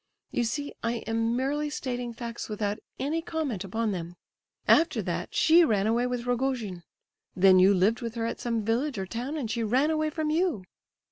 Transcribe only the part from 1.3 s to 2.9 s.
merely stating facts without